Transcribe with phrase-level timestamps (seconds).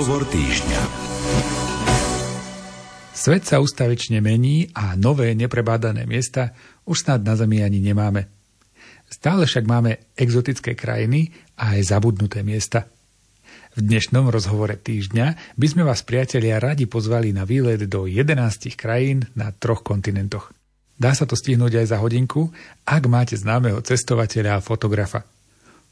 [0.00, 0.80] Rozhovor týždňa.
[3.12, 6.56] Svet sa ustavične mení a nové neprebádané miesta
[6.88, 8.32] už snad na Zemi ani nemáme.
[9.12, 12.88] Stále však máme exotické krajiny a aj zabudnuté miesta.
[13.76, 19.28] V dnešnom rozhovore týždňa by sme vás, priatelia, radi pozvali na výlet do 11 krajín
[19.36, 20.48] na troch kontinentoch.
[20.96, 22.48] Dá sa to stihnúť aj za hodinku,
[22.88, 25.28] ak máte známeho cestovateľa a fotografa.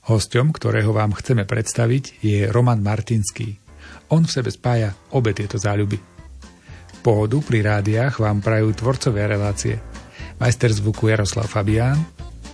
[0.08, 3.67] Hosťom, ktorého vám chceme predstaviť, je Roman Martinský.
[4.08, 6.00] On v sebe spája obe tieto záľuby.
[7.04, 9.76] Pohodu pri rádiách vám prajú tvorcové relácie.
[10.40, 12.00] Majster zvuku Jaroslav Fabián,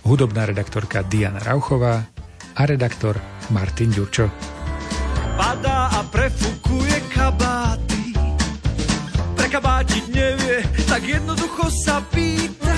[0.03, 2.03] hudobná redaktorka Diana Rauchová
[2.55, 3.15] a redaktor
[3.55, 4.27] Martin Ďurčo.
[5.35, 8.15] Padá a prefukuje kabáty,
[9.35, 12.71] prekabátiť nevie, tak jednoducho sa pýta,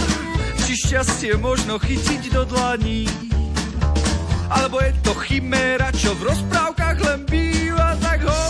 [0.65, 3.05] či šťastie možno chytiť do dlaní
[4.47, 8.41] alebo je to chiméra, čo v rozprávkach len býva, tak ho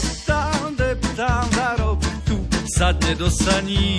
[1.18, 2.38] tam, deptám na rob, tu
[2.78, 3.98] sadne do saní.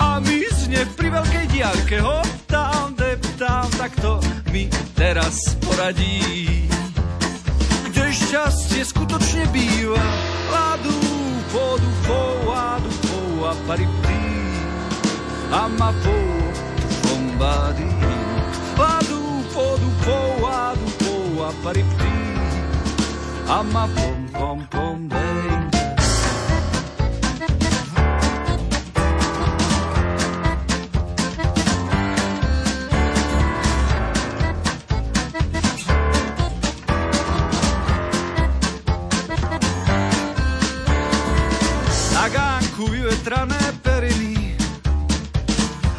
[0.00, 6.64] A my zne pri veľkej diálke, ho tam, deptám, tak to mi teraz poradí.
[7.92, 10.00] Kde šťastie skutočne býva,
[10.48, 10.96] ladu,
[11.52, 14.24] fouadu, fou a paripí,
[15.52, 16.24] a ma fou,
[17.04, 17.92] bombardí.
[18.80, 22.13] Ladu, podu, poadu, poa, paripti,
[23.48, 25.68] ama pom, pom, pom, bang.
[42.14, 44.56] Na gánku vyvetrané periny,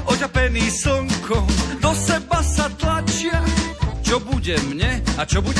[0.09, 1.45] oťapený slnkom,
[1.77, 3.38] do seba sa tlačia,
[4.01, 5.55] čo bude mne a čo bude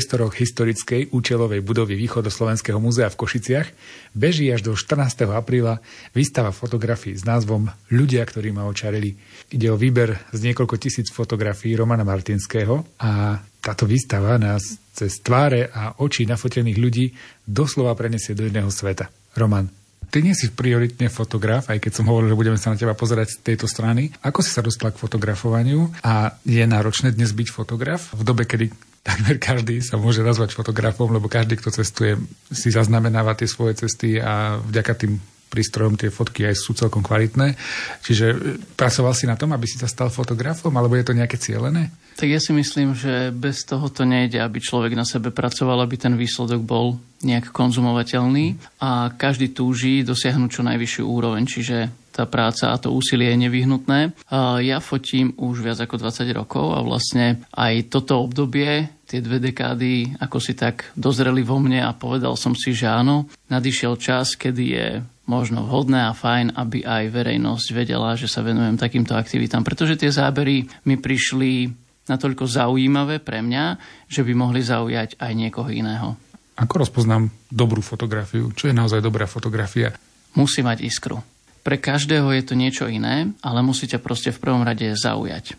[0.00, 3.68] priestoroch historickej účelovej budovy Východoslovenského múzea v Košiciach
[4.16, 5.28] beží až do 14.
[5.28, 5.84] apríla
[6.16, 9.12] výstava fotografií s názvom Ľudia, ktorí ma očarili.
[9.52, 15.68] Ide o výber z niekoľko tisíc fotografií Romana Martinského a táto výstava nás cez tváre
[15.68, 17.12] a oči nafotených ľudí
[17.44, 19.12] doslova prenesie do jedného sveta.
[19.36, 19.68] Roman,
[20.08, 23.36] ty nie si prioritne fotograf, aj keď som hovoril, že budeme sa na teba pozerať
[23.36, 24.16] z tejto strany.
[24.24, 28.89] Ako si sa dostala k fotografovaniu a je náročné dnes byť fotograf v dobe, kedy
[29.00, 32.20] takmer každý sa môže nazvať fotografom, lebo každý, kto cestuje,
[32.52, 35.16] si zaznamenáva tie svoje cesty a vďaka tým
[35.50, 37.58] prístrojom tie fotky aj sú celkom kvalitné.
[38.06, 38.36] Čiže e,
[38.78, 41.90] pracoval si na tom, aby si sa stal fotografom, alebo je to nejaké cieľené?
[42.14, 45.98] Tak ja si myslím, že bez toho to nejde, aby človek na sebe pracoval, aby
[45.98, 52.74] ten výsledok bol nejak konzumovateľný a každý túži dosiahnuť čo najvyššiu úroveň, čiže tá práca
[52.74, 54.12] a to úsilie je nevyhnutné.
[54.60, 60.18] Ja fotím už viac ako 20 rokov a vlastne aj toto obdobie, tie dve dekády,
[60.18, 64.64] ako si tak dozreli vo mne a povedal som si, že áno, nadišiel čas, kedy
[64.70, 64.86] je
[65.30, 70.10] možno vhodné a fajn, aby aj verejnosť vedela, že sa venujem takýmto aktivitám, pretože tie
[70.10, 71.70] zábery mi prišli
[72.10, 73.78] natoľko zaujímavé pre mňa,
[74.10, 76.18] že by mohli zaujať aj niekoho iného.
[76.58, 78.50] Ako rozpoznám dobrú fotografiu?
[78.50, 79.94] Čo je naozaj dobrá fotografia?
[80.34, 81.22] Musí mať iskru.
[81.60, 85.56] Pre každého je to niečo iné, ale musíte proste v prvom rade zaujať.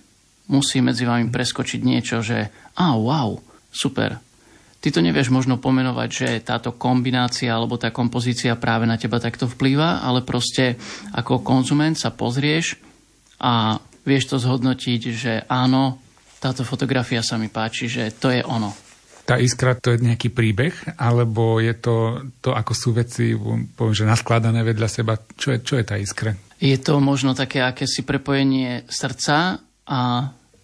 [0.49, 3.37] Musí medzi vami preskočiť niečo, že a wow,
[3.69, 4.17] super.
[4.81, 9.45] Ty to nevieš možno pomenovať, že táto kombinácia alebo tá kompozícia práve na teba takto
[9.45, 10.81] vplýva, ale proste
[11.13, 12.81] ako konzument sa pozrieš
[13.37, 16.01] a vieš to zhodnotiť, že áno,
[16.41, 18.90] táto fotografia sa mi páči, že to je ono.
[19.25, 23.37] Tá iskra to je nejaký príbeh, alebo je to, to ako sú veci,
[23.77, 25.13] poviem, že naskladané vedľa seba.
[25.17, 26.33] Čo je, čo je tá iskra?
[26.61, 30.01] Je to možno také akési prepojenie srdca a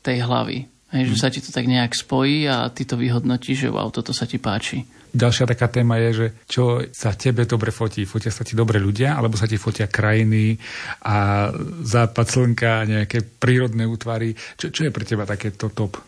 [0.02, 0.70] tej hlavy.
[0.88, 4.16] Hej, že sa ti to tak nejak spojí a ty to vyhodnotíš, že wow, toto
[4.16, 4.88] sa ti páči.
[5.12, 8.08] Ďalšia taká téma je, že čo sa tebe dobre fotí.
[8.08, 10.56] Fotia sa ti dobre ľudia, alebo sa ti fotia krajiny
[11.04, 11.50] a
[11.84, 14.36] západ slnka, nejaké prírodné útvary.
[14.56, 16.00] Čo, čo je pre teba takéto top?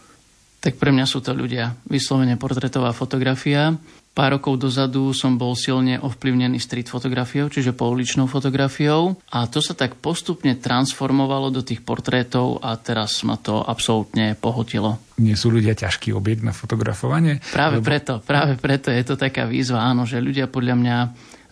[0.59, 1.71] Tak pre mňa sú to ľudia.
[1.88, 3.79] Vyslovene portretová fotografia.
[4.11, 9.71] Pár rokov dozadu som bol silne ovplyvnený street fotografiou, čiže pouličnou fotografiou a to sa
[9.71, 15.00] tak postupne transformovalo do tých portrétov a teraz ma to absolútne pohotilo.
[15.23, 17.39] Nie sú ľudia ťažký objekt na fotografovanie?
[17.55, 17.88] Práve lebo...
[17.88, 20.97] preto, práve preto je to taká výzva, áno, že ľudia podľa mňa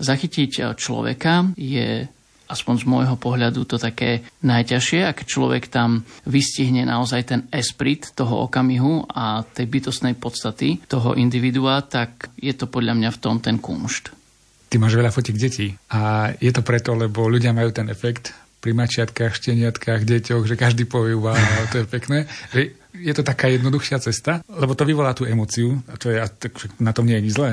[0.03, 2.03] zachytiť človeka je
[2.47, 8.47] aspoň z môjho pohľadu to také najťažšie, ak človek tam vystihne naozaj ten esprit toho
[8.47, 13.59] okamihu a tej bytostnej podstaty toho individua, tak je to podľa mňa v tom ten
[13.59, 14.15] kumšt.
[14.67, 18.73] Ty máš veľa fotiek detí a je to preto, lebo ľudia majú ten efekt pri
[18.73, 21.37] mačiatkách, šteniatkách, deťoch, že každý povie, wow,
[21.71, 22.25] to je pekné.
[23.01, 26.17] Je to taká jednoduchšia cesta, lebo to vyvolá tú emociu, a to je,
[26.81, 27.51] na tom nie je nič zlé,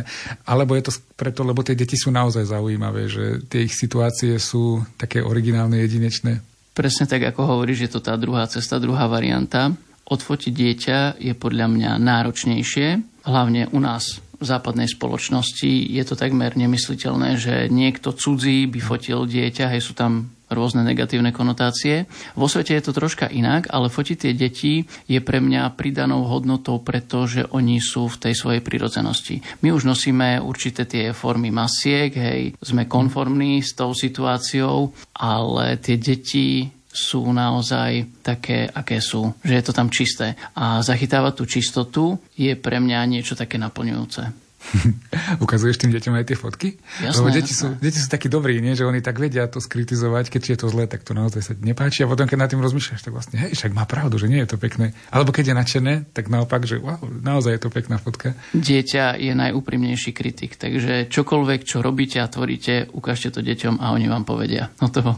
[0.49, 4.83] alebo je to preto, lebo tie deti sú naozaj zaujímavé, že tie ich situácie sú
[4.99, 6.41] také originálne, jedinečné.
[6.75, 9.71] Presne tak, ako hovoríš, je to tá druhá cesta, druhá varianta.
[10.05, 16.59] Odfotiť dieťa je podľa mňa náročnejšie, hlavne u nás v západnej spoločnosti je to takmer
[16.59, 22.05] nemysliteľné, že niekto cudzí by fotil dieťa, hej, sú tam rôzne negatívne konotácie.
[22.37, 26.81] Vo svete je to troška inak, ale fotiť tie deti je pre mňa pridanou hodnotou,
[26.81, 29.41] pretože oni sú v tej svojej prirodzenosti.
[29.65, 35.97] My už nosíme určité tie formy masiek, hej, sme konformní s tou situáciou, ale tie
[35.97, 40.39] deti sú naozaj také, aké sú, že je to tam čisté.
[40.55, 42.05] A zachytávať tú čistotu
[42.39, 44.44] je pre mňa niečo také naplňujúce.
[45.45, 46.69] Ukazuješ tým deťom aj tie fotky?
[47.03, 47.53] Jasné, Lebo deti.
[47.55, 48.75] Sú, deti sú takí dobrí, nie?
[48.75, 52.03] že oni tak vedia to skritizovať, keď je to zlé, tak to naozaj sa nepáči
[52.05, 54.49] a potom, keď nad tým rozmýšľaš, tak vlastne, hej, však má pravdu, že nie je
[54.55, 54.97] to pekné.
[55.13, 58.35] Alebo keď je nadšené, tak naopak, že wow, naozaj je to pekná fotka.
[58.57, 64.07] Dieťa je najúprimnejší kritik, takže čokoľvek, čo robíte a tvoríte, ukážte to deťom a oni
[64.11, 64.73] vám povedia.
[64.81, 65.17] No to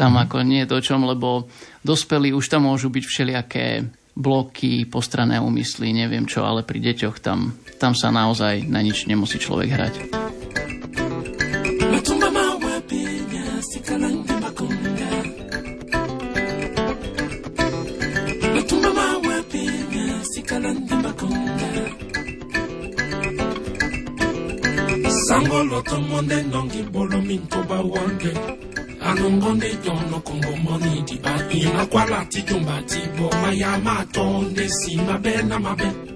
[0.00, 0.22] tam mm.
[0.24, 1.50] ako nie je to čom, lebo
[1.84, 3.66] dospelí už tam môžu byť všelijaké
[4.14, 9.38] bloky, postrané úmysly, neviem čo, ale pri deťoch tam, tam sa naozaj na nič nemusí
[9.38, 9.94] človek hrať.
[25.30, 28.34] Sango loto monde nongi bolo mintoba wande
[29.00, 31.18] anongonde jono kongo moni di
[32.28, 33.28] ti jumba ti bo.
[33.42, 36.10] Maya ma tonde si mabe na mabe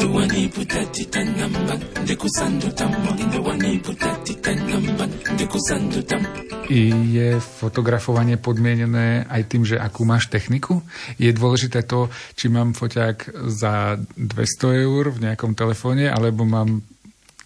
[0.00, 6.26] duwani putati tanamba ndekusandu tammo duwani putati tanamba ndekusandu tam
[6.70, 10.86] je fotografovanie podmienené aj tým, že akú máš techniku?
[11.18, 12.06] Je dôležité to,
[12.38, 16.86] či mám foťák za 200 eur v nejakom telefóne, alebo mám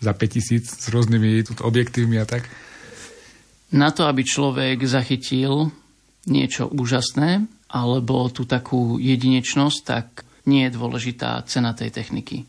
[0.04, 2.44] za 5000 s rôznymi objektívmi a tak?
[3.74, 5.74] Na to, aby človek zachytil
[6.30, 7.44] niečo úžasné
[7.74, 10.06] alebo tú takú jedinečnosť, tak
[10.46, 12.46] nie je dôležitá cena tej techniky.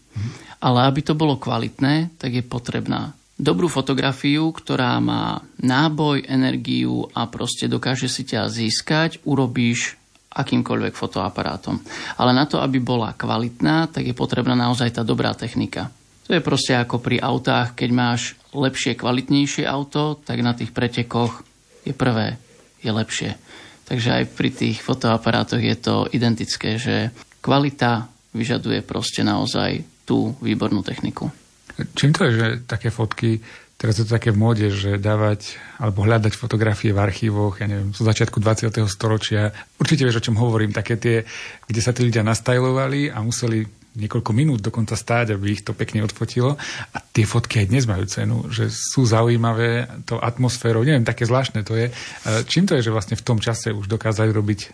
[0.61, 7.27] Ale aby to bolo kvalitné, tak je potrebná dobrú fotografiu, ktorá má náboj, energiu a
[7.27, 9.99] proste dokáže si ťa získať, urobíš
[10.35, 11.79] akýmkoľvek fotoaparátom.
[12.19, 15.91] Ale na to, aby bola kvalitná, tak je potrebná naozaj tá dobrá technika.
[16.27, 18.21] To je proste ako pri autách, keď máš
[18.55, 21.43] lepšie, kvalitnejšie auto, tak na tých pretekoch
[21.83, 22.39] je prvé,
[22.79, 23.29] je lepšie.
[23.85, 30.81] Takže aj pri tých fotoaparátoch je to identické, že kvalita vyžaduje proste naozaj tú výbornú
[30.81, 31.29] techniku.
[31.93, 33.43] Čím to je, že také fotky,
[33.75, 37.91] teraz je to také v móde, že dávať alebo hľadať fotografie v archívoch, ja neviem,
[37.91, 38.71] zo začiatku 20.
[38.87, 39.51] storočia.
[39.77, 41.27] Určite vieš, o čom hovorím, také tie,
[41.67, 46.03] kde sa tí ľudia nastajlovali a museli niekoľko minút dokonca stáť, aby ich to pekne
[46.03, 46.59] odfotilo.
[46.91, 50.83] A tie fotky aj dnes majú cenu, že sú zaujímavé to atmosférou.
[50.83, 51.89] Neviem, také zvláštne to je.
[52.45, 54.67] Čím to je, že vlastne v tom čase už dokázali robiť e,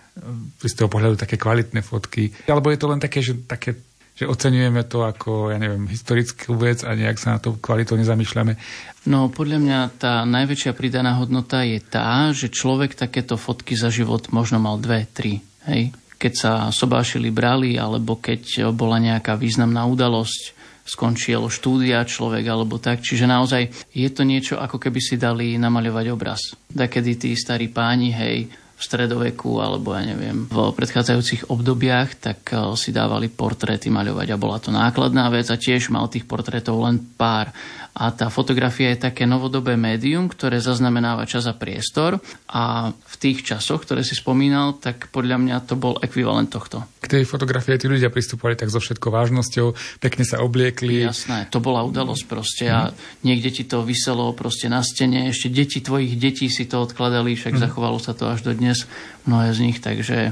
[0.66, 2.34] z toho pohľadu také kvalitné fotky?
[2.50, 3.78] Alebo je to len také, že, také,
[4.18, 8.58] že oceňujeme to ako, ja neviem, historickú vec a nejak sa na to kvalitou nezamýšľame?
[9.06, 14.30] No, podľa mňa tá najväčšia pridaná hodnota je tá, že človek takéto fotky za život
[14.30, 15.42] možno mal dve, tri.
[15.66, 15.94] Hej?
[16.22, 23.02] Keď sa sobášili brali, alebo keď bola nejaká významná udalosť, skončil štúdia človek alebo tak.
[23.02, 26.54] Čiže naozaj je to niečo, ako keby si dali namaľovať obraz.
[26.70, 28.50] Takedy tí starí páni, hej,
[28.82, 34.42] v stredoveku alebo ja neviem, v predchádzajúcich obdobiach, tak eh, si dávali portréty maľovať a
[34.42, 37.54] bola to nákladná vec a tiež mal tých portrétov len pár.
[37.92, 43.44] A tá fotografia je také novodobé médium, ktoré zaznamenáva čas a priestor a v tých
[43.44, 46.88] časoch, ktoré si spomínal, tak podľa mňa to bol ekvivalent tohto.
[47.04, 51.04] K tej fotografii tí ľudia pristupovali tak so všetkou vážnosťou, pekne sa obliekli.
[51.04, 53.28] Jasné, to bola udalosť proste a mhm.
[53.28, 57.60] niekde ti to vyselo proste na stene, ešte deti tvojich detí si to odkladali, však
[57.60, 57.62] mm.
[57.68, 58.88] zachovalo sa to až do dnes
[59.28, 60.32] mnohé z nich, takže,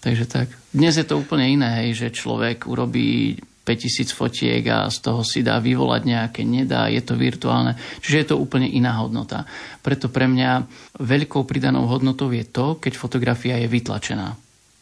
[0.00, 0.48] takže tak.
[0.72, 3.36] Dnes je to úplne iné, hej, že človek urobí
[3.70, 7.78] 5000 fotiek a z toho si dá vyvolať nejaké, nedá, je to virtuálne.
[8.02, 9.46] Čiže je to úplne iná hodnota.
[9.78, 10.66] Preto pre mňa
[10.98, 14.34] veľkou pridanou hodnotou je to, keď fotografia je vytlačená.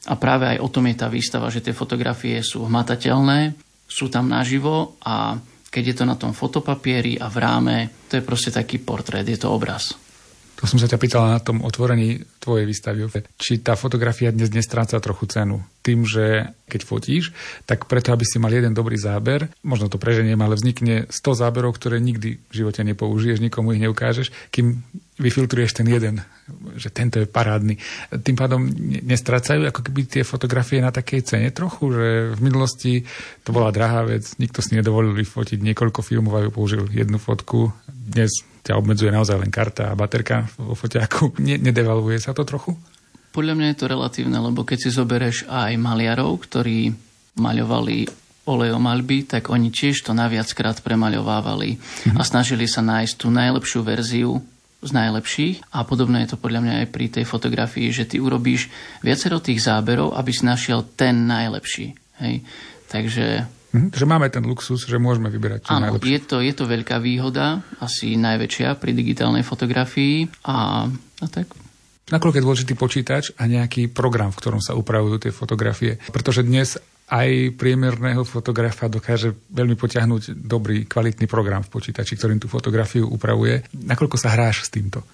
[0.08, 3.52] A práve aj o tom je tá výstava, že tie fotografie sú hmatateľné,
[3.84, 5.36] sú tam naživo a
[5.68, 7.76] keď je to na tom fotopapieri a v ráme,
[8.08, 10.07] to je proste taký portrét, je to obraz.
[10.58, 13.06] To som sa ťa pýtala na tom otvorení tvojej výstavy,
[13.38, 15.62] či tá fotografia dnes nestráca trochu cenu.
[15.86, 17.30] Tým, že keď fotíš,
[17.62, 21.78] tak preto, aby si mal jeden dobrý záber, možno to preženiem, ale vznikne 100 záberov,
[21.78, 24.82] ktoré nikdy v živote nepoužiješ, nikomu ich neukážeš, kým
[25.22, 26.26] vyfiltruješ ten jeden,
[26.74, 27.78] že tento je parádny.
[28.10, 28.66] Tým pádom
[29.06, 33.06] nestrácajú ako keby tie fotografie na takej cene trochu, že v minulosti
[33.46, 37.70] to bola drahá vec, nikto si nedovolil vyfotiť niekoľko filmov a použil jednu fotku.
[37.86, 38.30] Dnes
[38.64, 41.38] ťa obmedzuje naozaj len karta a baterka vo foťáku.
[41.42, 42.74] Ne, nedevalvuje sa to trochu?
[43.32, 46.90] Podľa mňa je to relatívne, lebo keď si zobereš aj maliarov, ktorí
[47.38, 48.08] maľovali
[48.48, 52.16] olejomalby, tak oni tiež to naviackrát premaľovávali mm-hmm.
[52.16, 54.40] a snažili sa nájsť tú najlepšiu verziu
[54.78, 58.70] z najlepších a podobné je to podľa mňa aj pri tej fotografii, že ty urobíš
[59.02, 61.92] viacero tých záberov, aby si našiel ten najlepší.
[62.24, 62.34] Hej?
[62.88, 66.08] Takže Mhm, že máme ten luxus, že môžeme vyberať čo Áno, najlepšie.
[66.08, 71.52] je to, je to veľká výhoda, asi najväčšia pri digitálnej fotografii a, a tak.
[72.08, 76.00] Nakoľko je dôležitý počítač a nejaký program, v ktorom sa upravujú tie fotografie.
[76.08, 82.48] Pretože dnes aj priemerného fotografa dokáže veľmi potiahnuť dobrý, kvalitný program v počítači, ktorým tú
[82.48, 83.64] fotografiu upravuje.
[83.72, 85.04] Nakoľko sa hráš s týmto?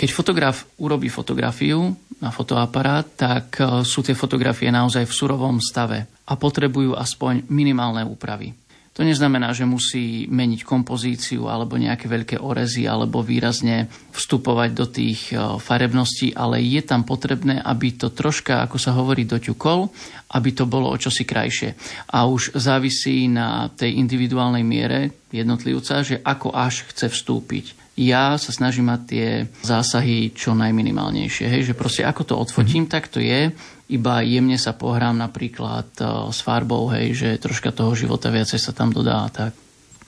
[0.00, 1.92] Keď fotograf urobí fotografiu
[2.24, 8.00] na fotoaparát, tak e, sú tie fotografie naozaj v surovom stave a potrebujú aspoň minimálne
[8.08, 8.56] úpravy.
[8.96, 15.36] To neznamená, že musí meniť kompozíciu alebo nejaké veľké orezy alebo výrazne vstupovať do tých
[15.36, 19.84] e, farebností, ale je tam potrebné, aby to troška, ako sa hovorí, doťukol,
[20.32, 21.76] aby to bolo o čosi krajšie.
[22.08, 28.48] A už závisí na tej individuálnej miere jednotlivca, že ako až chce vstúpiť ja sa
[28.48, 29.28] snažím mať tie
[29.60, 31.44] zásahy čo najminimálnejšie.
[31.52, 32.94] Hej, že proste ako to odfotím, mm-hmm.
[32.96, 33.52] tak to je.
[33.92, 38.72] Iba jemne sa pohrám napríklad uh, s farbou, hej, že troška toho života viacej sa
[38.72, 39.28] tam dodá.
[39.28, 39.52] Tak.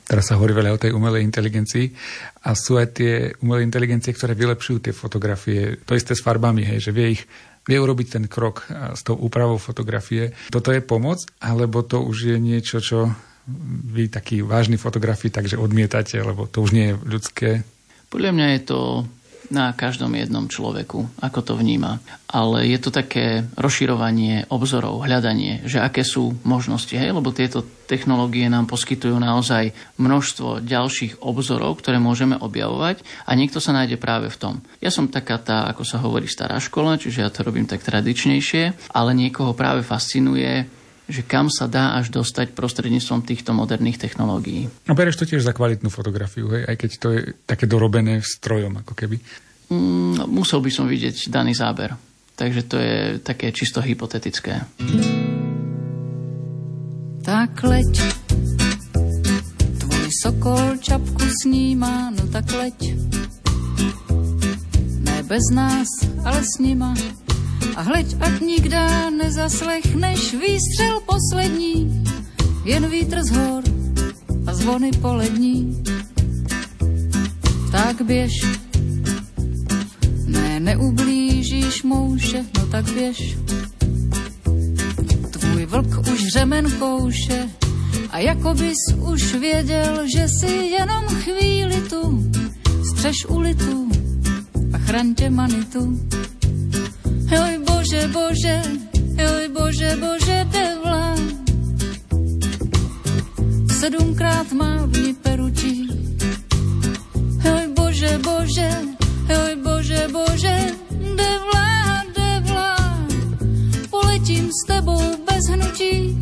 [0.09, 1.93] Teraz sa hovorí veľa o tej umelej inteligencii
[2.49, 3.13] a sú aj tie
[3.45, 5.79] umelé inteligencie, ktoré vylepšujú tie fotografie.
[5.85, 7.23] To isté s farbami, hej, že vie ich
[7.63, 10.35] vie urobiť ten krok s tou úpravou fotografie.
[10.51, 13.15] Toto je pomoc, alebo to už je niečo, čo
[13.95, 17.51] vy takí vážni fotografi, takže odmietate, lebo to už nie je ľudské.
[18.13, 18.81] Podľa mňa je to
[19.53, 22.01] na každom jednom človeku, ako to vníma.
[22.33, 27.13] Ale je to také rozširovanie obzorov, hľadanie, že aké sú možnosti, hej?
[27.13, 33.77] lebo tieto technológie nám poskytujú naozaj množstvo ďalších obzorov, ktoré môžeme objavovať a niekto sa
[33.77, 34.55] nájde práve v tom.
[34.81, 38.93] Ja som taká tá, ako sa hovorí, stará škola, čiže ja to robím tak tradičnejšie,
[38.97, 40.65] ale niekoho práve fascinuje
[41.11, 44.71] že kam sa dá až dostať prostredníctvom týchto moderných technológií.
[44.87, 46.63] A bereš to tiež za kvalitnú fotografiu, hej?
[46.69, 49.19] aj keď to je také dorobené strojom, ako keby?
[49.73, 51.97] Mm, musel by som vidieť daný záber.
[52.33, 54.65] Takže to je také čisto hypotetické.
[57.23, 57.93] Tak leď,
[59.79, 62.99] tvoj sokol čapku sníma, no tak leď.
[65.07, 65.89] Ne bez nás,
[66.25, 66.97] ale s nima
[67.77, 72.05] a hleď, ať nikda nezaslechneš výstřel poslední,
[72.65, 73.63] jen vítr z hor
[74.47, 75.83] a zvony polední.
[77.73, 78.33] Tak běž,
[80.27, 83.37] ne, neublížíš mouše, no tak běž.
[85.31, 87.49] Tvůj vlk už řemen kouše
[88.11, 92.31] a jako bys už věděl, že si jenom chvíli tu
[92.91, 93.89] střeš ulitu
[94.73, 96.01] a chraň tě manitu.
[97.33, 98.57] Oj Bože, Bože,
[99.17, 101.17] oj Bože, Bože, devla.
[103.73, 105.89] Sedmkrát mávni perutí.
[107.41, 108.69] Oj Bože, Bože,
[109.33, 110.57] oj Bože, Bože,
[111.17, 112.77] devla, devla.
[113.89, 116.21] Poletím s tebou bez hnutí.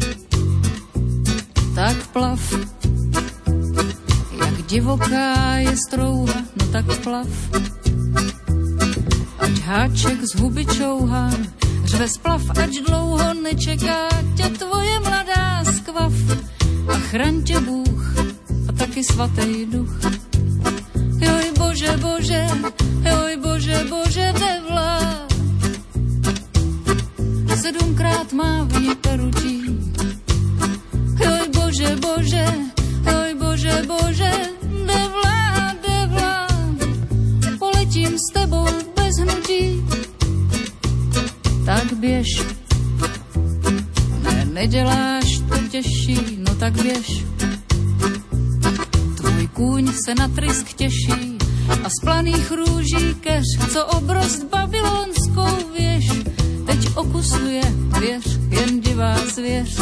[1.75, 2.39] Tak plav,
[4.39, 7.27] jak divoká je strouha, no tak plav
[9.59, 11.31] háček z huby čouhá,
[11.85, 16.13] řve splav, ač dlouho nečeká tě tvoje mladá skvav.
[16.89, 18.19] A chraň tě Bůh
[18.69, 20.01] a taky svatý duch.
[21.21, 22.49] Joj bože, bože,
[23.03, 25.27] joj bože, bože, devla.
[27.61, 29.65] Sedmkrát má v perutí.
[31.21, 32.47] Joj bože, bože,
[33.05, 34.33] joj bože, bože,
[34.87, 35.39] devla,
[35.87, 36.49] devla.
[37.59, 38.90] Poletím s tebou
[42.01, 42.43] běž,
[44.23, 47.25] ne, neděláš to těžší, no tak běž
[49.61, 51.39] kůň se na trysk těší
[51.85, 56.05] a z planých růží keř, co obrost babylonskou věž,
[56.67, 57.63] teď okusuje,
[58.01, 59.81] věř, jen divá zvěř.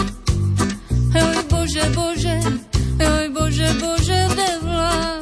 [1.14, 2.40] Joj bože, bože,
[3.00, 5.20] joj bože, bože, devla.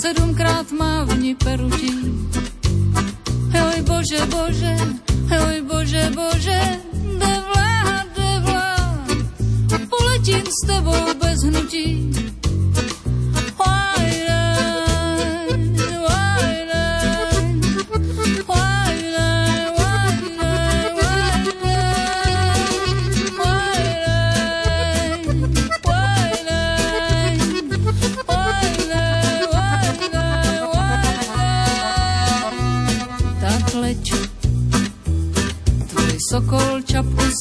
[0.00, 1.90] Sedmkrát má v ní perutí.
[3.56, 4.74] Joj bože, bože,
[5.32, 6.60] joj bože, bože,
[7.16, 8.68] devla, devla.
[9.88, 12.12] Poletím s tebou bez hnutí.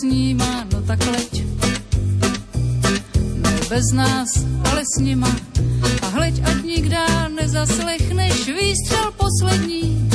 [0.06, 1.44] Snímá, no tak leď.
[3.42, 4.30] Ne bez nás,
[4.70, 5.32] ale s nima.
[6.02, 10.10] A hleď, ať nikdá nezaslechneš výstřel poslední.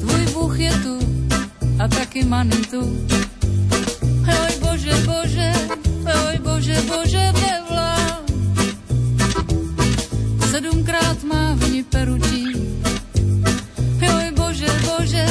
[0.00, 0.96] Tvůj Bůh je tu
[1.76, 2.80] a taky manitu.
[4.24, 5.52] Oj bože, bože,
[6.08, 8.24] oj bože, bože, devla.
[10.50, 12.44] Sedmkrát má v ní perutí.
[14.00, 15.26] Oj bože, bože,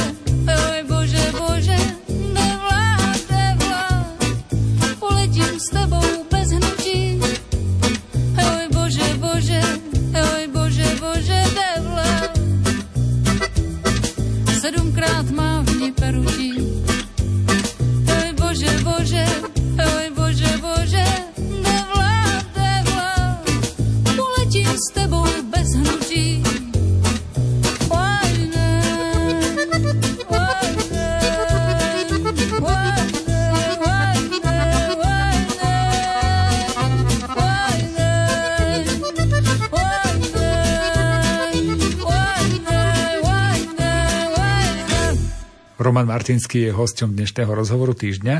[46.04, 48.36] Roman Martinský je hosťom dnešného rozhovoru týždňa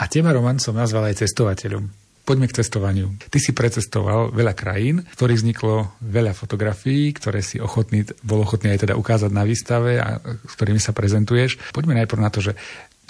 [0.00, 1.92] a teba, Roman, som nazval aj cestovateľom.
[2.24, 3.12] Poďme k cestovaniu.
[3.20, 8.72] Ty si precestoval veľa krajín, v ktorých vzniklo veľa fotografií, ktoré si ochotný, bol ochotný
[8.72, 11.60] aj teda ukázať na výstave a s ktorými sa prezentuješ.
[11.76, 12.56] Poďme najprv na to, že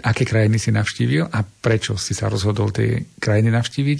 [0.02, 3.98] aké krajiny si navštívil a prečo si sa rozhodol tie krajiny navštíviť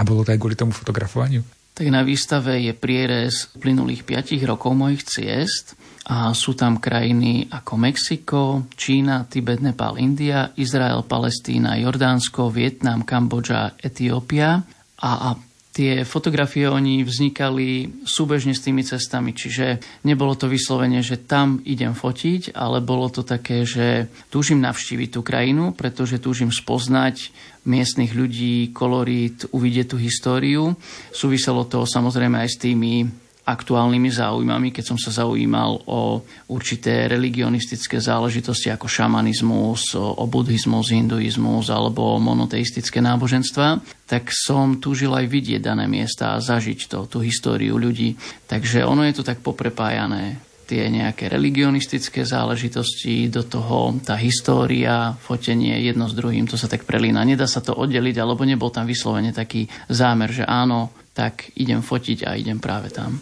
[0.00, 1.44] a bolo to aj kvôli tomu fotografovaniu?
[1.76, 7.74] Tak na výstave je prierez plynulých 5 rokov mojich ciest a sú tam krajiny ako
[7.74, 8.42] Mexiko,
[8.78, 14.62] Čína, Tibet, Nepal, India, Izrael, Palestína, Jordánsko, Vietnam, Kambodža, Etiópia.
[15.02, 15.28] A, a
[15.74, 21.92] tie fotografie oni vznikali súbežne s tými cestami, čiže nebolo to vyslovene, že tam idem
[21.92, 27.34] fotiť, ale bolo to také, že túžim navštíviť tú krajinu, pretože túžim spoznať
[27.66, 30.78] miestnych ľudí, kolorít, uvidieť tú históriu.
[31.10, 38.02] Súviselo to samozrejme aj s tými aktuálnymi záujmami, keď som sa zaujímal o určité religionistické
[38.02, 43.78] záležitosti ako šamanizmus, o buddhizmus, hinduizmus alebo monoteistické náboženstva,
[44.10, 48.18] tak som túžil aj vidieť dané miesta a zažiť to, tú históriu ľudí.
[48.50, 55.78] Takže ono je to tak poprepájané tie nejaké religionistické záležitosti, do toho tá história, fotenie
[55.86, 57.22] jedno s druhým, to sa tak prelína.
[57.22, 62.26] Nedá sa to oddeliť, alebo nebol tam vyslovene taký zámer, že áno, tak idem fotiť
[62.26, 63.14] a idem práve tam.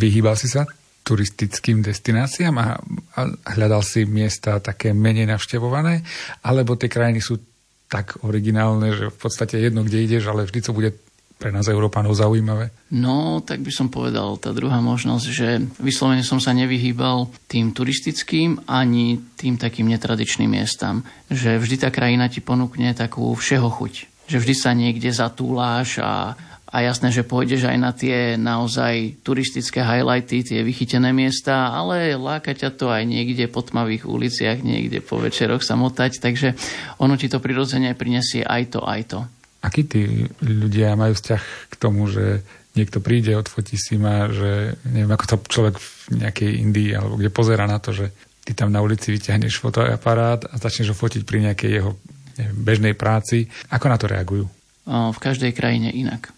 [0.00, 0.64] Vyhýbal si sa
[1.04, 2.76] turistickým destináciám a,
[3.16, 3.20] a
[3.56, 6.04] hľadal si miesta také menej navštevované,
[6.46, 7.40] alebo tie krajiny sú
[7.90, 10.94] tak originálne, že v podstate jedno, kde ideš, ale vždy to bude
[11.40, 12.68] pre nás Európanov zaujímavé?
[12.92, 15.48] No, tak by som povedal, tá druhá možnosť, že
[15.80, 21.00] vyslovene som sa nevyhýbal tým turistickým ani tým takým netradičným miestam.
[21.32, 24.28] Že vždy tá krajina ti ponúkne takú všeho chuť.
[24.28, 26.36] Že vždy sa niekde zatúláš a
[26.70, 32.54] a jasné, že pôjdeš aj na tie naozaj turistické highlighty, tie vychytené miesta, ale láka
[32.54, 36.54] ťa to aj niekde po tmavých uliciach, niekde po večeroch samotať, takže
[37.02, 39.20] ono ti to prirodzene prinesie aj to, aj to.
[39.66, 42.46] Akí tí ľudia majú vzťah k tomu, že
[42.78, 47.34] niekto príde, odfotí si ma, že neviem, ako to človek v nejakej Indii alebo kde
[47.34, 48.14] pozera na to, že
[48.46, 51.98] ty tam na ulici vyťahneš fotoaparát a začneš ho fotiť pri nejakej jeho
[52.38, 53.50] neviem, bežnej práci.
[53.68, 54.46] Ako na to reagujú?
[54.86, 56.32] V každej krajine inak.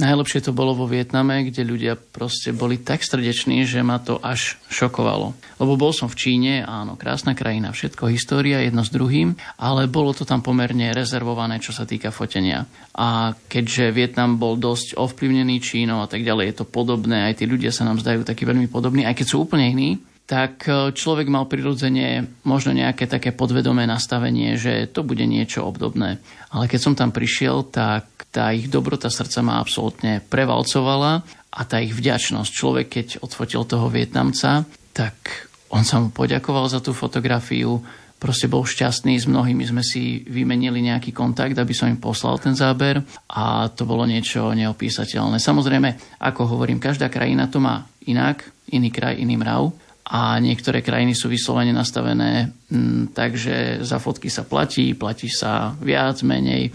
[0.00, 4.56] Najlepšie to bolo vo Vietname, kde ľudia proste boli tak srdeční, že ma to až
[4.72, 5.36] šokovalo.
[5.60, 10.16] Lebo bol som v Číne, áno, krásna krajina, všetko, história, jedno s druhým, ale bolo
[10.16, 12.64] to tam pomerne rezervované, čo sa týka fotenia.
[12.96, 17.44] A keďže Vietnam bol dosť ovplyvnený Čínou a tak ďalej, je to podobné, aj tí
[17.44, 20.00] ľudia sa nám zdajú takí veľmi podobní, aj keď sú úplne iní,
[20.30, 26.22] tak e, človek mal prirodzene možno nejaké také podvedomé nastavenie, že to bude niečo obdobné.
[26.54, 31.82] Ale keď som tam prišiel, tak tá ich dobrota srdca ma absolútne prevalcovala a tá
[31.82, 32.46] ich vďačnosť.
[32.46, 34.62] Človek, keď odfotil toho Vietnamca,
[34.94, 37.82] tak on sa mu poďakoval za tú fotografiu,
[38.22, 42.54] proste bol šťastný, s mnohými sme si vymenili nejaký kontakt, aby som im poslal ten
[42.54, 43.02] záber
[43.34, 45.42] a to bolo niečo neopísateľné.
[45.42, 51.14] Samozrejme, ako hovorím, každá krajina to má inak, iný kraj, iný mrav a niektoré krajiny
[51.14, 56.74] sú vyslovene nastavené mm, takže za fotky sa platí, platí sa viac, menej.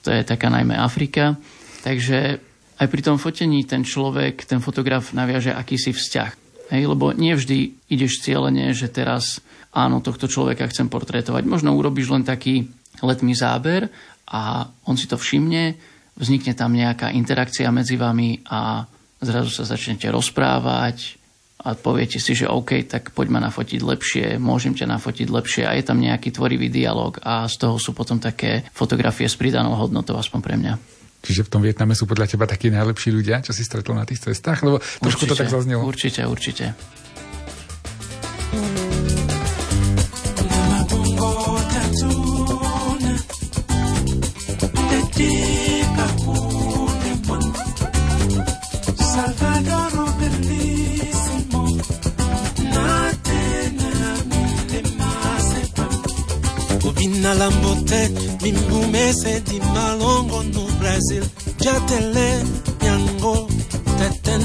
[0.00, 1.36] To je taká najmä Afrika.
[1.84, 2.40] Takže
[2.80, 6.30] aj pri tom fotení ten človek, ten fotograf naviaže akýsi vzťah.
[6.72, 9.44] Hej, lebo nevždy ideš cieľene, že teraz
[9.76, 11.44] áno, tohto človeka chcem portrétovať.
[11.44, 12.72] Možno urobíš len taký
[13.04, 13.92] letný záber
[14.24, 15.76] a on si to všimne,
[16.16, 18.88] vznikne tam nejaká interakcia medzi vami a
[19.20, 21.23] zrazu sa začnete rozprávať,
[21.64, 25.84] a poviete si, že OK, tak poďme nafotiť lepšie, môžem ťa nafotiť lepšie a je
[25.84, 30.40] tam nejaký tvorivý dialog a z toho sú potom také fotografie s pridanou hodnotou, aspoň
[30.44, 30.76] pre mňa.
[31.24, 34.20] Čiže v tom Vietname sú podľa teba takí najlepší ľudia, čo si stretol na tých
[34.20, 34.60] cestách?
[34.60, 35.80] Lebo trošku určite, to tak zaznelo.
[35.88, 36.76] Určite, určite.
[57.24, 58.08] Na lambote
[58.42, 61.24] mimbumese di malongo no Brasil
[61.58, 62.44] jatele
[62.82, 63.48] nyango
[63.98, 64.42] teten.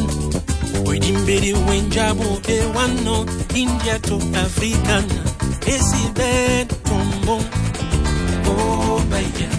[0.88, 2.40] Oidimbiri wenjabo
[2.76, 5.24] wano India to Africana
[5.66, 7.44] esi ben tombo
[8.48, 9.50] oh baya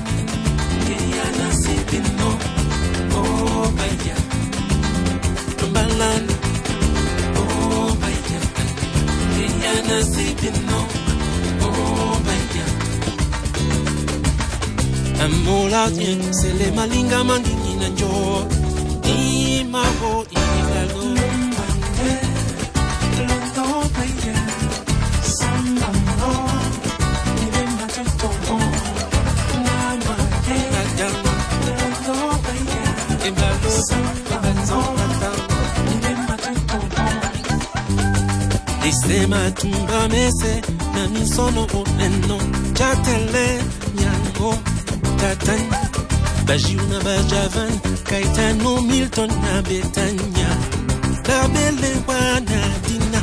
[0.84, 2.30] Kiriana sipino
[3.14, 4.16] oh baya
[5.58, 6.24] Tumbalan.
[7.36, 8.40] Oh baya
[9.34, 10.89] Kiriana sipino
[15.24, 18.46] amolatye sele malinga mangingi na njo.
[19.04, 21.10] Imago ilalo
[39.10, 40.62] lisema tumbamese
[40.94, 42.38] na misono oneno.
[42.74, 43.62] Chatele
[43.94, 44.69] nyango.
[45.20, 45.60] Manhattan,
[46.46, 47.72] Bagiu na Bajavan,
[48.08, 50.48] Caetano, Milton na Betania,
[51.28, 51.92] la belle
[52.86, 53.20] Dina.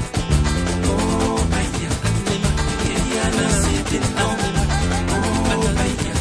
[0.85, 1.91] Oh, Aya,
[2.27, 2.51] Nema,
[2.85, 4.63] Yeriana, Sidin, Aumema,
[5.09, 5.53] Oh,
[5.93, 6.13] Aya.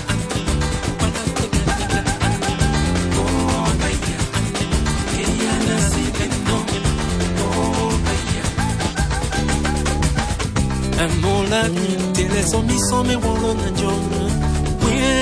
[11.05, 11.63] Amola,
[12.15, 14.26] Telesomi, Some, Wallon, and Jonah.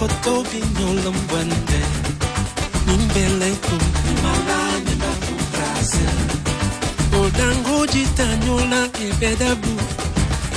[0.00, 1.80] koto binyolam wande
[4.22, 6.04] malane makumbrase
[7.20, 7.86] Odango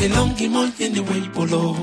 [0.03, 1.75] Elongi monye ni weipolo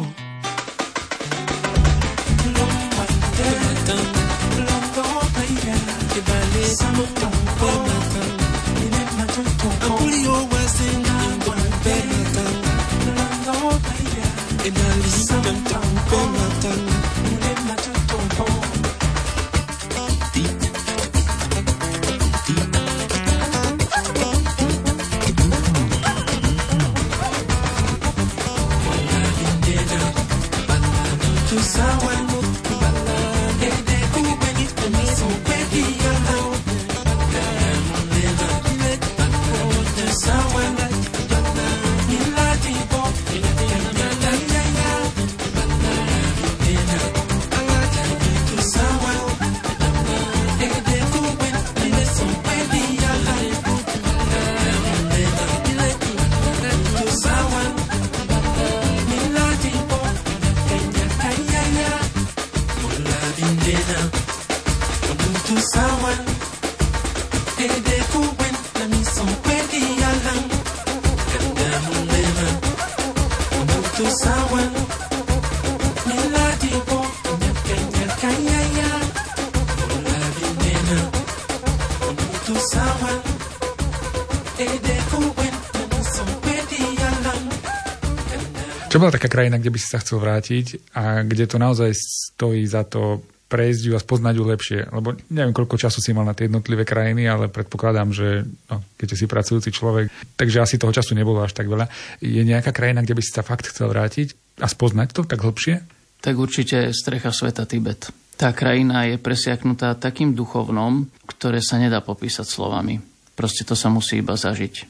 [89.00, 92.68] Čo bola taká krajina, kde by si sa chcel vrátiť a kde to naozaj stojí
[92.68, 94.80] za to prejsť ju a spoznať ju lepšie.
[94.92, 99.16] Lebo neviem, koľko času si mal na tie jednotlivé krajiny, ale predpokladám, že no, keď
[99.16, 101.88] si pracujúci človek, takže asi toho času nebolo až tak veľa.
[102.20, 105.80] Je nejaká krajina, kde by si sa fakt chcel vrátiť a spoznať to tak hlbšie?
[106.20, 108.12] Tak určite strecha sveta Tibet.
[108.36, 113.00] Tá krajina je presiaknutá takým duchovnom, ktoré sa nedá popísať slovami.
[113.32, 114.84] Proste to sa musí iba zažiť.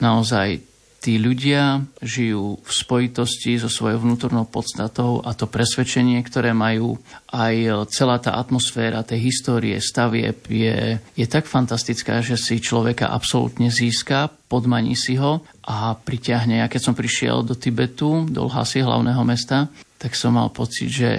[0.00, 0.69] Naozaj
[1.00, 7.00] tí ľudia žijú v spojitosti so svojou vnútornou podstatou a to presvedčenie, ktoré majú
[7.32, 13.72] aj celá tá atmosféra tej histórie stavieb je, je tak fantastická, že si človeka absolútne
[13.72, 16.60] získa, podmaní si ho a priťahne.
[16.60, 21.10] Ja keď som prišiel do Tibetu, do Lhasy, hlavného mesta, tak som mal pocit, že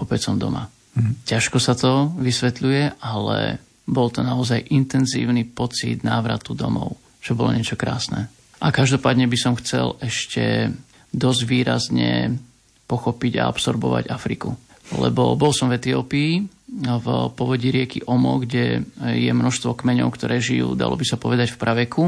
[0.00, 0.72] opäť som doma.
[0.96, 1.20] Mm.
[1.28, 7.76] Ťažko sa to vysvetľuje, ale bol to naozaj intenzívny pocit návratu domov, čo bolo niečo
[7.76, 8.37] krásne.
[8.58, 10.74] A každopádne by som chcel ešte
[11.14, 12.36] dosť výrazne
[12.88, 14.56] pochopiť a absorbovať Afriku.
[14.96, 16.32] Lebo bol som v Etiópii,
[16.78, 21.60] v povodí rieky Omo, kde je množstvo kmeňov, ktoré žijú, dalo by sa povedať, v
[21.60, 22.02] praveku.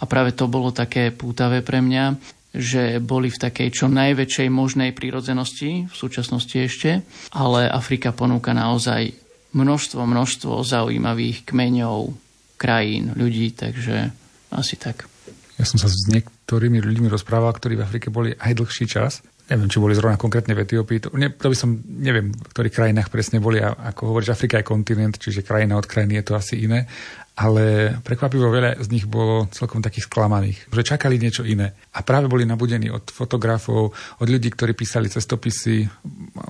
[0.00, 2.16] A práve to bolo také pútavé pre mňa,
[2.56, 9.12] že boli v takej čo najväčšej možnej prírodzenosti, v súčasnosti ešte, ale Afrika ponúka naozaj
[9.52, 12.12] množstvo, množstvo zaujímavých kmeňov,
[12.56, 14.12] krajín, ľudí, takže
[14.52, 15.08] asi tak.
[15.56, 19.24] Ja som sa s niektorými ľuďmi rozprával, ktorí v Afrike boli aj dlhší čas.
[19.46, 20.98] Neviem, či boli zrovna konkrétne v Etiópii.
[21.06, 23.62] To, ne, to by som, neviem, v ktorých krajinách presne boli.
[23.62, 26.90] A ako hovoríš, Afrika je kontinent, čiže krajina od krajiny je to asi iné.
[27.36, 31.78] Ale prekvapivo veľa z nich bolo celkom takých sklamaných, že čakali niečo iné.
[31.94, 35.84] A práve boli nabudení od fotografov, od ľudí, ktorí písali cestopisy,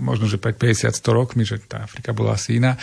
[0.00, 2.78] možno, že pred 50-100 rokmi, že tá Afrika bola asi iná.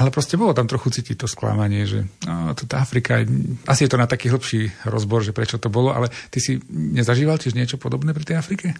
[0.00, 3.20] Ale proste bolo tam trochu cítiť to sklamanie, že no, tá Afrika,
[3.68, 7.36] asi je to na taký hĺbší rozbor, že prečo to bolo, ale ty si nezažíval
[7.36, 8.72] tiež niečo podobné pri tej Afrike?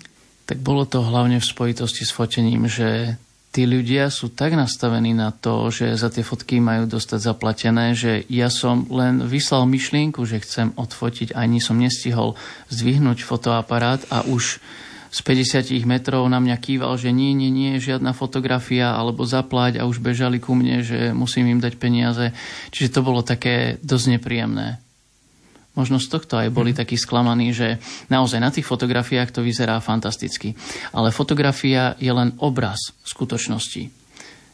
[0.49, 3.21] Tak bolo to hlavne v spojitosti s fotením, že
[3.53, 8.25] tí ľudia sú tak nastavení na to, že za tie fotky majú dostať zaplatené, že
[8.33, 12.39] ja som len vyslal myšlienku, že chcem odfotiť, ani som nestihol
[12.73, 14.57] zdvihnúť fotoaparát a už
[15.11, 19.87] z 50 metrov na mňa kýval, že nie, nie, nie, žiadna fotografia alebo zaplať a
[19.91, 22.31] už bežali ku mne, že musím im dať peniaze.
[22.71, 24.79] Čiže to bolo také dosť nepríjemné.
[25.75, 26.79] Možno z tohto aj boli mhm.
[26.79, 30.55] takí sklamaní, že naozaj na tých fotografiách to vyzerá fantasticky.
[30.95, 33.91] Ale fotografia je len obraz skutočnosti.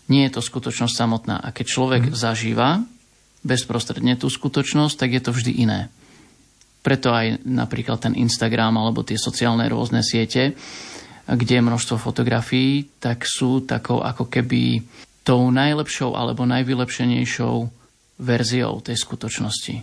[0.07, 1.37] Nie je to skutočnosť samotná.
[1.43, 2.13] A keď človek mm.
[2.15, 2.87] zažíva
[3.43, 5.81] bezprostredne tú skutočnosť, tak je to vždy iné.
[6.87, 10.55] Preto aj napríklad ten Instagram alebo tie sociálne rôzne siete,
[11.27, 14.87] kde je množstvo fotografií, tak sú takou ako keby
[15.27, 17.57] tou najlepšou alebo najvylepšenejšou
[18.23, 19.75] verziou tej skutočnosti.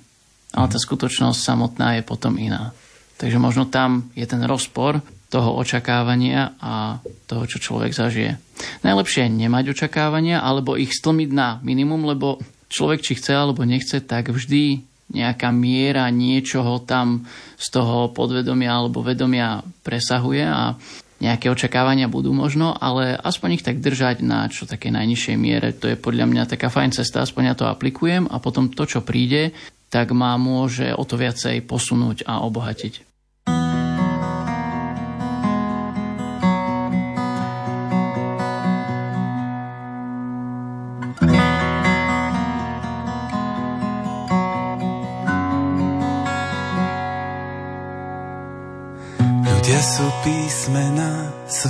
[0.55, 2.71] Ale tá skutočnosť samotná je potom iná.
[3.19, 8.39] Takže možno tam je ten rozpor toho očakávania a toho, čo človek zažije.
[8.87, 12.39] Najlepšie je nemať očakávania alebo ich stlmiť na minimum, lebo
[12.71, 19.06] človek, či chce alebo nechce, tak vždy nejaká miera niečoho tam z toho podvedomia alebo
[19.06, 20.76] vedomia presahuje a
[21.23, 25.71] nejaké očakávania budú možno, ale aspoň ich tak držať na čo také najnižšej miere.
[25.80, 28.99] To je podľa mňa taká fajn cesta, aspoň ja to aplikujem a potom to, čo
[28.99, 29.56] príde,
[29.88, 33.12] tak ma môže o to viacej posunúť a obohatiť.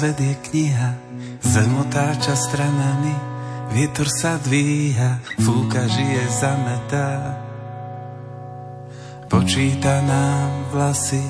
[0.04, 1.00] Svet je kniha,
[1.40, 3.16] zem otáča stranami,
[3.72, 7.40] vietor sa dvíha, fúka žije zametá.
[9.32, 11.24] Počíta nám vlasy,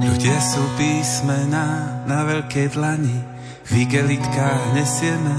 [0.00, 3.20] ľudia sú písmená na veľkej dlani,
[3.68, 5.36] v igelitkách nesieme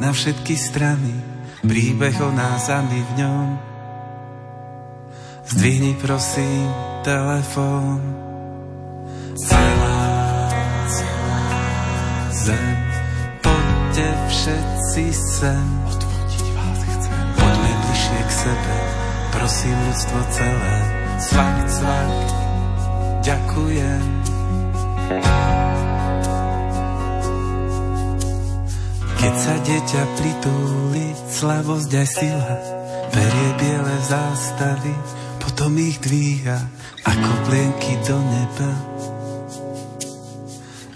[0.00, 1.12] na všetky strany,
[1.68, 3.48] príbeh o nás a my v ňom.
[5.52, 6.72] Zdvihni prosím
[7.04, 8.00] telefón
[9.36, 9.95] celá, celá
[12.46, 12.78] zem.
[13.42, 17.24] Poďte všetci sem, odfotiť vás chcem.
[17.34, 18.76] Poďme bližšie k sebe,
[19.34, 20.76] prosím ľudstvo celé.
[21.16, 22.14] Cvak, cvak,
[23.26, 24.04] ďakujem.
[29.16, 32.54] Keď sa dieťa pritúli, slavosť aj sila,
[33.10, 34.94] berie biele zástavy,
[35.42, 36.62] potom ich dvíha
[37.02, 38.95] ako plienky do neba.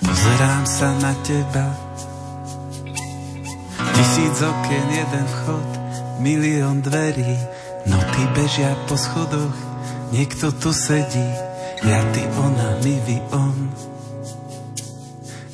[0.00, 1.66] Pozerám sa na teba
[3.96, 5.68] Tisíc okien, jeden vchod
[6.24, 7.36] Milión dverí
[7.86, 9.56] Noty bežia po schodoch
[10.12, 13.72] Niekto tu sedí Ja, ty, ona, my, vy, on.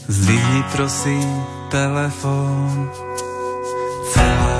[0.09, 1.29] Zdvihni prosím
[1.71, 2.91] telefon.
[4.11, 4.59] Celá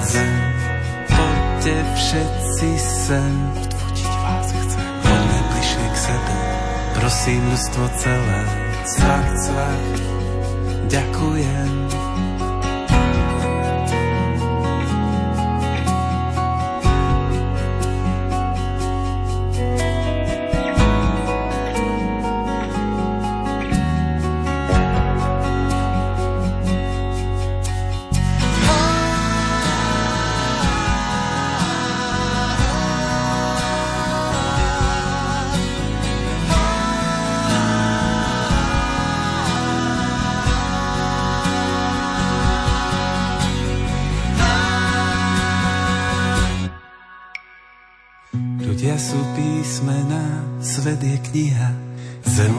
[0.00, 0.34] zem,
[1.08, 3.67] poďte všetci sem.
[6.98, 8.40] Prosím ľudstvo celé.
[8.82, 9.82] Cvak, cvak,
[10.90, 11.97] ďakujem.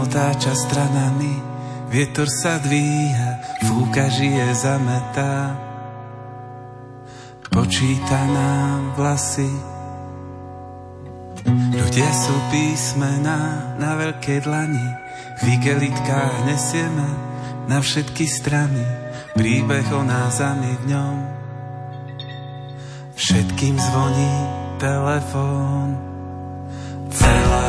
[0.09, 1.37] Otáča stranami,
[1.93, 5.53] vietor sa dvíha, fúka žije zametá.
[7.49, 9.49] Počíta nám vlasy,
[11.73, 14.87] ľudia sú písmená na veľkej dlani,
[15.39, 17.09] v igelitkách nesieme
[17.69, 18.81] na všetky strany,
[19.37, 21.17] príbeh o nás a v ňom.
[23.13, 24.35] Všetkým zvoní
[24.81, 26.01] telefón,
[27.13, 27.68] celá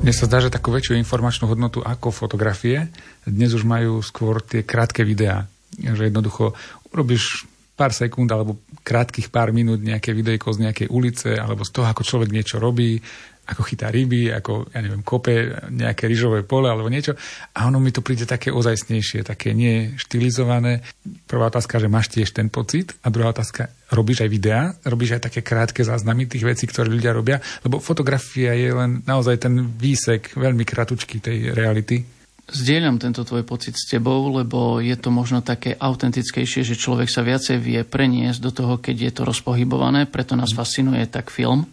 [0.00, 2.88] Mne sa zdá, že takú väčšiu informačnú hodnotu ako fotografie
[3.28, 5.44] dnes už majú skôr tie krátke videá.
[5.76, 6.56] Že jednoducho
[6.88, 7.44] urobíš
[7.76, 12.00] pár sekúnd alebo krátkých pár minút nejaké videjko z nejakej ulice alebo z toho, ako
[12.00, 13.04] človek niečo robí,
[13.46, 17.18] ako chytá ryby, ako, ja neviem, kope nejaké ryžové pole alebo niečo.
[17.56, 20.86] A ono mi to príde také ozajstnejšie, také nie štilizované.
[21.26, 22.94] Prvá otázka, že máš tiež ten pocit.
[23.02, 24.70] A druhá otázka, robíš aj videá?
[24.86, 27.42] Robíš aj také krátke záznamy tých vecí, ktoré ľudia robia?
[27.66, 32.20] Lebo fotografia je len naozaj ten výsek veľmi kratučký tej reality.
[32.50, 37.22] Zdieľam tento tvoj pocit s tebou, lebo je to možno také autentickejšie, že človek sa
[37.22, 41.70] viacej vie preniesť do toho, keď je to rozpohybované, preto nás fascinuje tak film,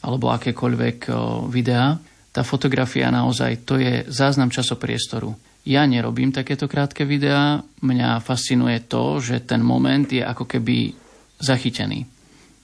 [0.00, 1.12] alebo akékoľvek
[1.52, 1.96] videá.
[2.30, 5.34] Tá fotografia naozaj, to je záznam časopriestoru.
[5.68, 10.96] Ja nerobím takéto krátke videá, mňa fascinuje to, že ten moment je ako keby
[11.36, 12.08] zachytený.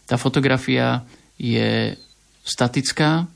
[0.08, 1.04] Tá fotografia
[1.36, 1.92] je
[2.46, 3.28] statická,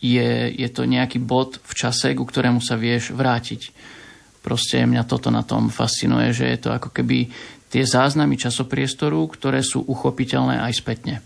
[0.00, 3.70] je, je to nejaký bod v čase, ku ktorému sa vieš vrátiť.
[4.40, 7.28] Proste mňa toto na tom fascinuje, že je to ako keby
[7.68, 11.20] tie záznamy časopriestoru, ktoré sú uchopiteľné aj spätne.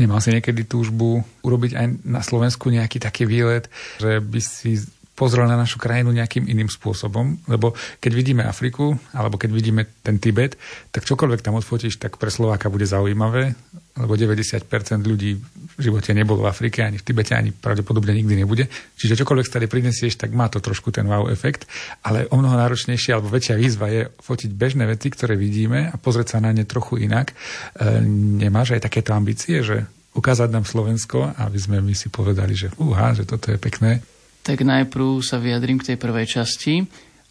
[0.00, 3.68] Nemal si niekedy túžbu urobiť aj na Slovensku nejaký taký výlet,
[4.00, 4.80] že by si
[5.12, 10.16] pozrel na našu krajinu nejakým iným spôsobom, lebo keď vidíme Afriku, alebo keď vidíme ten
[10.16, 10.56] Tibet,
[10.88, 13.52] tak čokoľvek tam odfotíš, tak pre Slováka bude zaujímavé,
[14.00, 14.64] lebo 90%
[15.04, 15.36] ľudí
[15.76, 18.64] v živote nebolo v Afrike, ani v Tibete, ani pravdepodobne nikdy nebude.
[18.96, 21.68] Čiže čokoľvek stade prinesieš, tak má to trošku ten wow efekt,
[22.00, 26.36] ale o mnoho náročnejšie alebo väčšia výzva je fotiť bežné veci, ktoré vidíme a pozrieť
[26.36, 27.36] sa na ne trochu inak.
[27.76, 28.00] E,
[28.40, 29.84] nemáš aj takéto ambície, že
[30.16, 34.04] ukázať nám Slovensko, aby sme my si povedali, že uha, že toto je pekné.
[34.42, 36.82] Tak najprv sa vyjadrím k tej prvej časti.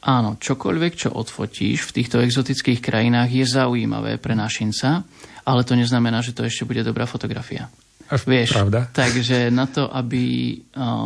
[0.02, 5.06] Áno, čokoľvek, čo odfotíš v týchto exotických krajinách je zaujímavé pre našinca,
[5.46, 7.70] ale to neznamená, že to ešte bude dobrá fotografia.
[8.10, 8.90] Až Vieš, pravda.
[9.04, 10.58] takže na to, aby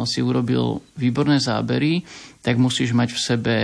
[0.08, 2.02] si urobil výborné zábery,
[2.40, 3.56] tak musíš mať v sebe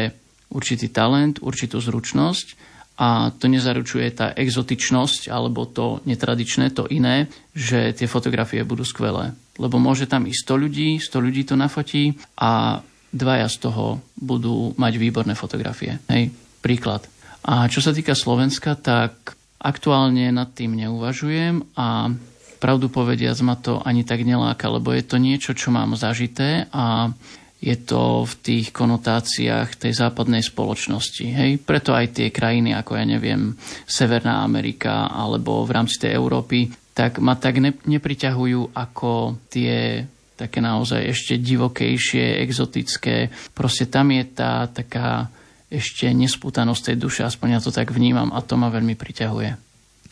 [0.52, 2.70] určitý talent, určitú zručnosť
[3.00, 9.32] a to nezaručuje tá exotičnosť alebo to netradičné, to iné, že tie fotografie budú skvelé.
[9.62, 12.82] Lebo môže tam ísť 100 ľudí, 100 ľudí to nafotí a
[13.14, 16.02] dvaja z toho budú mať výborné fotografie.
[16.10, 16.34] Hej,
[16.66, 17.06] príklad.
[17.46, 22.10] A čo sa týka Slovenska, tak Aktuálne nad tým neuvažujem a
[22.58, 27.14] pravdu povediac ma to ani tak neláka, lebo je to niečo, čo mám zažité a
[27.62, 31.26] je to v tých konotáciách tej západnej spoločnosti.
[31.30, 31.52] Hej?
[31.62, 33.54] Preto aj tie krajiny, ako ja neviem,
[33.86, 36.66] Severná Amerika alebo v rámci tej Európy,
[37.02, 40.06] tak ma tak ne, nepriťahujú ako tie
[40.38, 43.34] také naozaj ešte divokejšie, exotické.
[43.58, 45.34] Proste tam je tá taká
[45.66, 49.50] ešte nespútanosť tej duše, aspoň ja to tak vnímam a to ma veľmi priťahuje.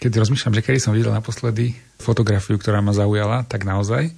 [0.01, 4.09] keď rozmýšľam, že kedy som videl naposledy fotografiu, ktorá ma zaujala, tak naozaj,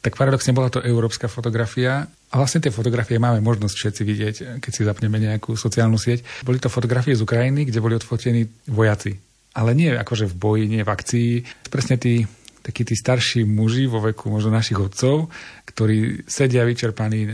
[0.00, 4.72] tak paradoxne bola to európska fotografia a vlastne tie fotografie máme možnosť všetci vidieť, keď
[4.72, 6.24] si zapneme nejakú sociálnu sieť.
[6.46, 9.27] Boli to fotografie z Ukrajiny, kde boli odfotení vojaci.
[9.58, 11.30] Ale nie akože v boji, nie v akcii.
[11.66, 12.22] Presne tí
[12.68, 15.32] takí tí starší muži vo veku možno našich otcov,
[15.72, 17.24] ktorí sedia vyčerpaní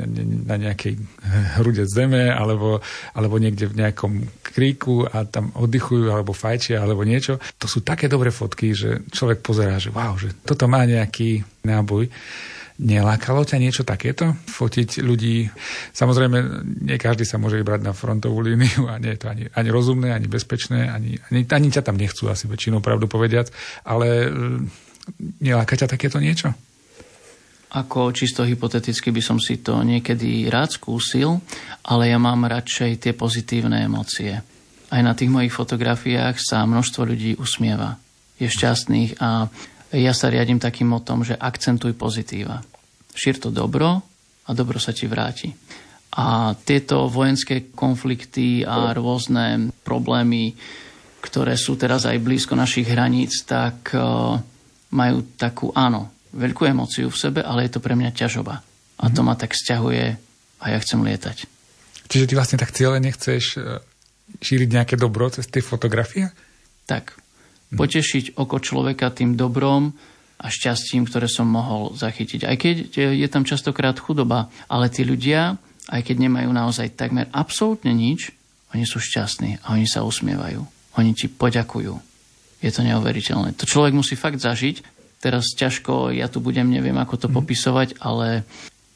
[0.47, 0.95] na nejakej
[1.59, 2.79] hrude zeme alebo,
[3.19, 4.13] alebo niekde v nejakom
[4.47, 7.43] kríku a tam oddychujú alebo fajčia alebo niečo.
[7.59, 12.07] To sú také dobré fotky, že človek pozerá, že wow, že toto má nejaký náboj.
[12.75, 14.35] Nelákalo ťa niečo takéto?
[14.51, 15.47] Fotiť ľudí?
[15.95, 19.69] Samozrejme, nie každý sa môže vybrať na frontovú líniu a nie je to ani, ani
[19.71, 23.55] rozumné, ani bezpečné, ani, ani, ani ťa tam nechcú asi väčšinou, pravdu povediac,
[23.87, 24.27] ale
[25.41, 26.53] Neláka ťa takéto niečo?
[27.75, 31.43] Ako čisto hypoteticky by som si to niekedy rád skúsil,
[31.91, 34.41] ale ja mám radšej tie pozitívne emócie.
[34.95, 37.99] Aj na tých mojich fotografiách sa množstvo ľudí usmieva.
[38.39, 39.51] Je šťastných a
[39.95, 42.61] ja sa riadím takým motom, že akcentuj pozitíva.
[43.15, 44.03] Šír to dobro
[44.45, 45.55] a dobro sa ti vráti.
[46.15, 50.55] A tieto vojenské konflikty a rôzne problémy,
[51.19, 53.95] ktoré sú teraz aj blízko našich hraníc, tak
[54.95, 58.63] majú takú, áno, veľkú emóciu v sebe, ale je to pre mňa ťažoba.
[58.99, 59.27] A to mhm.
[59.27, 60.19] ma tak stiahuje
[60.63, 61.51] a ja chcem lietať.
[62.07, 63.83] Čiže ty vlastne tak cieľe nechceš e,
[64.39, 66.31] šíriť nejaké dobro cez tie fotografie?
[66.85, 67.17] Tak.
[67.75, 67.79] Mhm.
[67.79, 69.91] Potešiť oko človeka tým dobrom
[70.39, 72.47] a šťastím, ktoré som mohol zachytiť.
[72.47, 75.59] Aj keď je tam častokrát chudoba, ale tí ľudia,
[75.91, 78.35] aj keď nemajú naozaj takmer absolútne nič,
[78.75, 80.63] oni sú šťastní a oni sa usmievajú.
[80.99, 82.15] Oni ti poďakujú
[82.65, 83.53] je to neuveriteľné.
[83.61, 84.81] To človek musí fakt zažiť.
[85.21, 87.35] Teraz ťažko, ja tu budem, neviem ako to mm.
[87.37, 88.49] popisovať, ale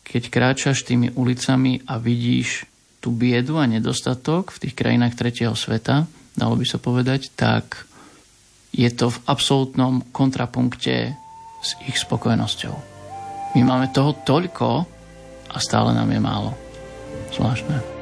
[0.09, 2.65] keď kráčaš tými ulicami a vidíš
[3.05, 7.85] tú biedu a nedostatok v tých krajinách tretieho sveta, dalo by sa povedať, tak
[8.73, 11.17] je to v absolútnom kontrapunkte
[11.59, 12.75] s ich spokojnosťou.
[13.57, 14.87] My máme toho toľko
[15.49, 16.51] a stále nám je málo.
[17.33, 17.98] Zvláštne.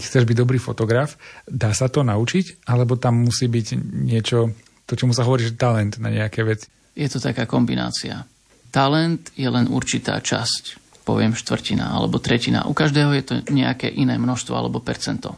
[0.00, 3.66] Keď chceš byť dobrý fotograf, dá sa to naučiť, alebo tam musí byť
[4.08, 4.56] niečo,
[4.88, 6.72] to čomu sa hovorí, že talent na nejaké veci?
[6.96, 8.24] Je to taká kombinácia.
[8.72, 12.64] Talent je len určitá časť, poviem štvrtina alebo tretina.
[12.64, 15.36] U každého je to nejaké iné množstvo alebo percento.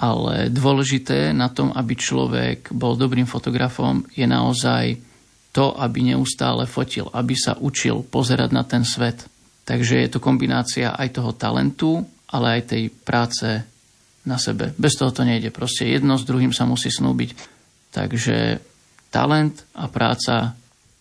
[0.00, 4.96] Ale dôležité na tom, aby človek bol dobrým fotografom, je naozaj
[5.52, 9.28] to, aby neustále fotil, aby sa učil pozerať na ten svet.
[9.68, 13.48] Takže je to kombinácia aj toho talentu, ale aj tej práce
[14.28, 14.76] na sebe.
[14.76, 15.48] Bez toho to nejde.
[15.48, 17.32] Proste jedno s druhým sa musí snúbiť.
[17.96, 18.60] Takže
[19.08, 20.52] talent a práca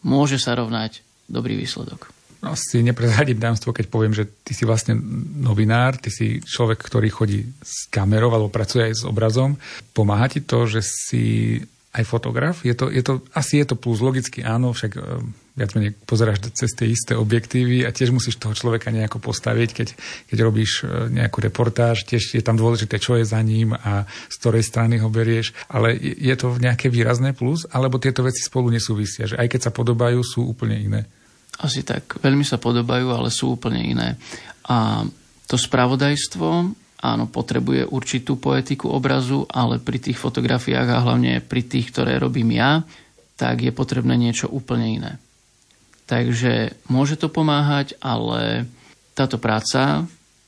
[0.08, 2.16] môže sa rovnať dobrý výsledok.
[2.38, 4.94] No, si neprezradím dámstvo, keď poviem, že ty si vlastne
[5.42, 9.58] novinár, ty si človek, ktorý chodí s kamerou alebo pracuje aj s obrazom.
[9.92, 11.58] Pomáha ti to, že si
[11.98, 12.62] aj fotograf?
[12.62, 15.02] Je to, je to, asi je to plus, logicky áno, však e,
[15.58, 19.88] viac menej pozeráš cez tie isté objektívy a tiež musíš toho človeka nejako postaviť, keď,
[20.30, 24.36] keď robíš e, nejakú reportáž, tiež je tam dôležité, čo je za ním a z
[24.38, 29.26] ktorej strany ho berieš, ale je to nejaké výrazné plus, alebo tieto veci spolu nesúvisia,
[29.26, 31.01] že aj keď sa podobajú, sú úplne iné?
[31.58, 32.22] Asi tak.
[32.22, 34.10] Veľmi sa podobajú, ale sú úplne iné.
[34.70, 35.01] A
[35.49, 36.49] to spravodajstvo,
[37.01, 42.53] áno, potrebuje určitú poetiku obrazu, ale pri tých fotografiách a hlavne pri tých, ktoré robím
[42.53, 42.86] ja,
[43.38, 45.12] tak je potrebné niečo úplne iné.
[46.08, 48.64] Takže môže to pomáhať, ale
[49.12, 50.08] táto práca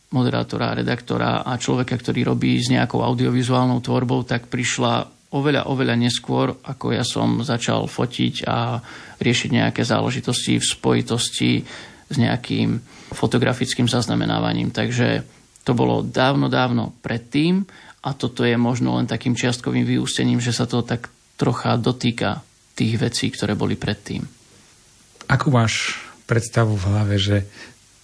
[0.10, 6.57] moderátora, redaktora a človeka, ktorý robí s nejakou audiovizuálnou tvorbou, tak prišla oveľa, oveľa neskôr,
[6.66, 8.82] ako ja som začal fotiť a
[9.22, 11.51] riešiť nejaké záležitosti v spojitosti
[12.10, 12.82] s nejakým
[13.14, 14.74] fotografickým zaznamenávaním.
[14.74, 15.22] Takže
[15.62, 17.62] to bolo dávno, dávno predtým
[18.01, 22.41] a toto je možno len takým čiastkovým vyústením, že sa to tak trocha dotýka
[22.74, 24.39] tých vecí, ktoré boli predtým.
[25.30, 25.94] Akú máš
[26.26, 27.46] predstavu v hlave, že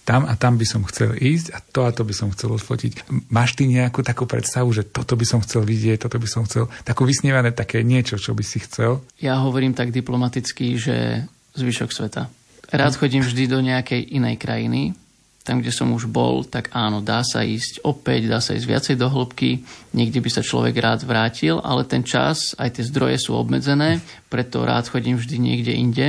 [0.06, 3.10] tam a tam by som chcel ísť a to a to by som chcel odfotiť.
[3.26, 6.70] Máš ty nejakú takú predstavu, že toto by som chcel vidieť, toto by som chcel,
[6.86, 9.02] takú vysnievané také niečo, čo by si chcel?
[9.18, 11.26] Ja hovorím tak diplomaticky, že
[11.58, 12.30] zvyšok sveta.
[12.70, 14.94] Rád chodím vždy do nejakej inej krajiny,
[15.42, 18.94] tam, kde som už bol, tak áno, dá sa ísť opäť, dá sa ísť viacej
[18.98, 19.62] do hĺbky,
[19.94, 24.66] niekde by sa človek rád vrátil, ale ten čas, aj tie zdroje sú obmedzené, preto
[24.66, 26.06] rád chodím vždy niekde inde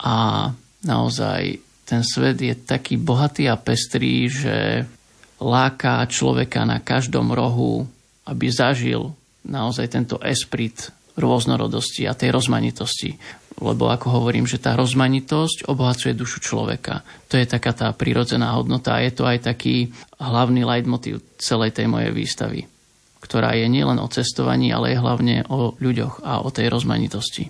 [0.00, 0.50] a
[0.84, 4.82] naozaj ten svet je taký bohatý a pestrý, že
[5.38, 7.86] láka človeka na každom rohu,
[8.26, 9.14] aby zažil
[9.46, 13.16] naozaj tento esprit rôznorodosti a tej rozmanitosti.
[13.56, 17.00] Lebo ako hovorím, že tá rozmanitosť obohacuje dušu človeka.
[17.32, 21.88] To je taká tá prirodzená hodnota a je to aj taký hlavný leitmotiv celej tej
[21.88, 22.68] mojej výstavy,
[23.24, 27.48] ktorá je nielen o cestovaní, ale je hlavne o ľuďoch a o tej rozmanitosti.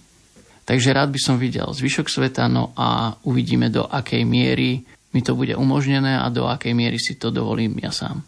[0.67, 4.83] Takže rád by som videl zvyšok sveta, no a uvidíme do akej miery
[5.14, 8.21] mi to bude umožnené a do akej miery si to dovolím ja sám.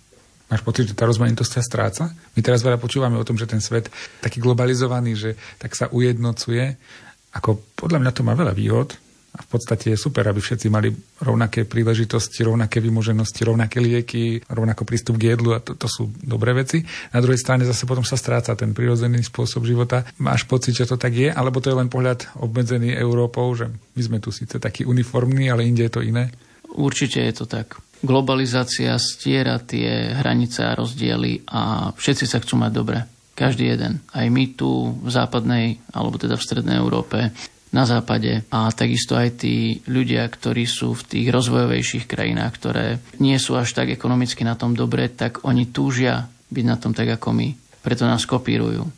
[0.49, 2.05] Máš pocit, že tá rozmanitosť sa stráca?
[2.33, 3.93] My teraz veľa počúvame o tom, že ten svet
[4.25, 5.31] taký globalizovaný, že
[5.61, 6.81] tak sa ujednocuje.
[7.37, 8.97] Ako podľa mňa to má veľa výhod,
[9.39, 10.91] v podstate je super, aby všetci mali
[11.23, 16.53] rovnaké príležitosti, rovnaké vymoženosti, rovnaké lieky, rovnako prístup k jedlu a to, to sú dobré
[16.53, 16.83] veci.
[17.15, 20.03] Na druhej strane zase potom sa stráca ten prirodzený spôsob života.
[20.19, 24.03] Máš pocit, že to tak je, alebo to je len pohľad obmedzený Európou, že my
[24.03, 26.35] sme tu síce takí uniformní, ale inde je to iné?
[26.69, 27.81] Určite je to tak.
[27.99, 32.99] Globalizácia stiera tie hranice a rozdiely a všetci sa chcú mať dobre.
[33.35, 34.03] Každý jeden.
[34.11, 37.31] Aj my tu v západnej, alebo teda v strednej Európe
[37.73, 42.87] na západe a takisto aj tí ľudia, ktorí sú v tých rozvojovejších krajinách, ktoré
[43.21, 47.13] nie sú až tak ekonomicky na tom dobre, tak oni túžia byť na tom tak
[47.21, 47.49] ako my.
[47.85, 48.89] Preto nás kopírujú.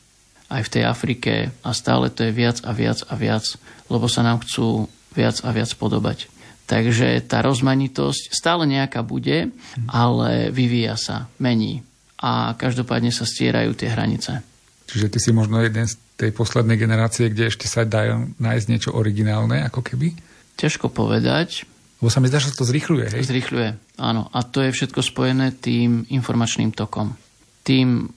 [0.51, 3.47] Aj v tej Afrike a stále to je viac a viac a viac,
[3.91, 6.31] lebo sa nám chcú viac a viac podobať.
[6.71, 9.51] Takže tá rozmanitosť stále nejaká bude,
[9.91, 11.83] ale vyvíja sa, mení
[12.23, 14.47] a každopádne sa stierajú tie hranice.
[14.87, 18.91] Čiže ty si možno jeden z tej poslednej generácie, kde ešte sa dá nájsť niečo
[18.93, 20.13] originálne, ako keby?
[20.61, 21.65] Ťažko povedať.
[22.05, 23.23] Lebo sa mi zdá, že to zrýchľuje, hej?
[23.25, 24.29] Zrýchľuje, áno.
[24.29, 27.17] A to je všetko spojené tým informačným tokom.
[27.65, 28.09] Tým,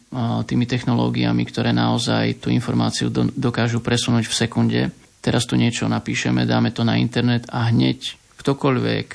[0.47, 4.81] tými technológiami, ktoré naozaj tú informáciu do, dokážu presunúť v sekunde.
[5.23, 9.07] Teraz tu niečo napíšeme, dáme to na internet a hneď ktokoľvek,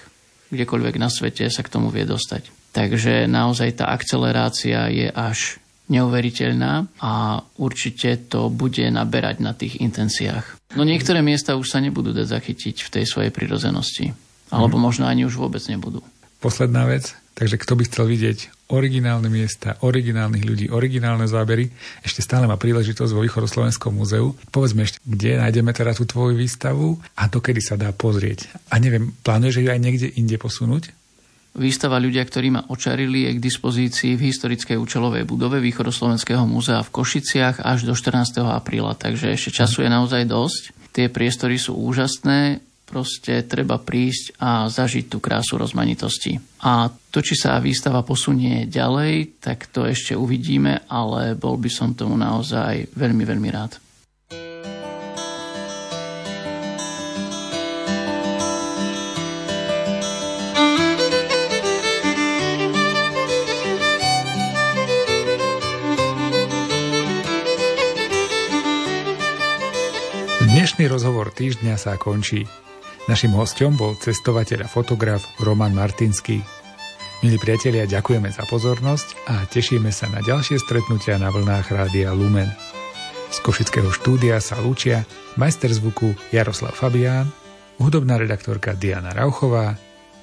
[0.52, 2.48] kdekoľvek na svete sa k tomu vie dostať.
[2.72, 5.57] Takže naozaj tá akcelerácia je až
[5.88, 10.76] neuveriteľná a určite to bude naberať na tých intenciách.
[10.76, 14.12] No niektoré miesta už sa nebudú dať zachytiť v tej svojej prirozenosti.
[14.48, 14.82] Alebo mhm.
[14.84, 16.00] možno ani už vôbec nebudú.
[16.38, 21.72] Posledná vec, takže kto by chcel vidieť originálne miesta, originálnych ľudí, originálne zábery,
[22.04, 24.36] ešte stále má príležitosť vo Východoslovenskom múzeu.
[24.52, 28.46] Povedzme ešte, kde nájdeme teda tú tvoju výstavu a dokedy sa dá pozrieť.
[28.68, 30.92] A neviem, plánuješ ju aj niekde inde posunúť?
[31.56, 36.92] Výstava ľudia, ktorí ma očarili, je k dispozícii v historickej účelovej budove Východoslovenského múzea v
[36.92, 38.44] Košiciach až do 14.
[38.44, 40.62] apríla, takže ešte času je naozaj dosť.
[40.92, 46.40] Tie priestory sú úžasné, proste treba prísť a zažiť tú krásu rozmanitosti.
[46.64, 51.92] A to, či sa výstava posunie ďalej, tak to ešte uvidíme, ale bol by som
[51.92, 53.76] tomu naozaj veľmi, veľmi rád.
[70.78, 72.46] Dnešný rozhovor týždňa sa končí.
[73.10, 76.38] Našim hostom bol cestovateľ a fotograf Roman Martinský.
[77.18, 82.46] Milí priatelia, ďakujeme za pozornosť a tešíme sa na ďalšie stretnutia na vlnách Rádia Lumen.
[83.26, 85.02] Z Košického štúdia sa lúčia
[85.34, 87.26] majster zvuku Jaroslav Fabián,
[87.82, 89.74] hudobná redaktorka Diana Rauchová